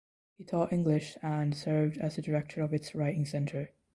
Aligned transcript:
He 0.35 0.43
taught 0.43 0.73
English 0.73 1.15
and 1.21 1.55
served 1.55 1.99
as 1.99 2.15
the 2.15 2.23
director 2.23 2.63
of 2.63 2.73
its 2.73 2.95
writing 2.95 3.23
center. 3.23 3.69